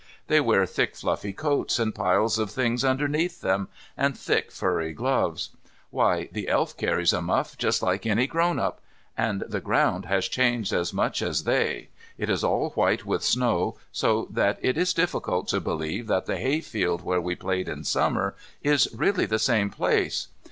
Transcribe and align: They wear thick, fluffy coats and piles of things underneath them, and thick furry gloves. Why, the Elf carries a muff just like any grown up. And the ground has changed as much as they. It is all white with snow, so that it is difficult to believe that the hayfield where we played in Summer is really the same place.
They 0.25 0.41
wear 0.41 0.65
thick, 0.65 0.95
fluffy 0.95 1.31
coats 1.31 1.77
and 1.77 1.93
piles 1.93 2.39
of 2.39 2.49
things 2.49 2.83
underneath 2.83 3.41
them, 3.41 3.67
and 3.95 4.17
thick 4.17 4.51
furry 4.51 4.93
gloves. 4.93 5.51
Why, 5.91 6.27
the 6.31 6.47
Elf 6.47 6.75
carries 6.75 7.13
a 7.13 7.21
muff 7.21 7.55
just 7.55 7.83
like 7.83 8.07
any 8.07 8.25
grown 8.25 8.57
up. 8.57 8.81
And 9.15 9.41
the 9.41 9.61
ground 9.61 10.05
has 10.05 10.27
changed 10.27 10.73
as 10.73 10.91
much 10.91 11.21
as 11.21 11.43
they. 11.43 11.89
It 12.17 12.31
is 12.31 12.43
all 12.43 12.71
white 12.71 13.05
with 13.05 13.21
snow, 13.23 13.77
so 13.91 14.27
that 14.31 14.57
it 14.63 14.75
is 14.75 14.91
difficult 14.95 15.47
to 15.49 15.61
believe 15.61 16.07
that 16.07 16.25
the 16.25 16.37
hayfield 16.37 17.03
where 17.03 17.21
we 17.21 17.35
played 17.35 17.69
in 17.69 17.83
Summer 17.83 18.33
is 18.63 18.89
really 18.95 19.27
the 19.27 19.37
same 19.37 19.69
place. 19.69 20.29